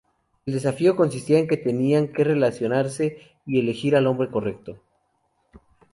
El 0.47 0.55
desafío 0.55 0.95
consistía 0.95 1.37
en 1.37 1.47
que 1.47 1.57
tenían 1.57 2.07
que 2.11 2.23
relacionarse 2.23 3.19
y 3.45 3.59
elegir 3.59 3.95
al 3.95 4.07
hombre 4.07 4.31
correcto. 4.31 4.79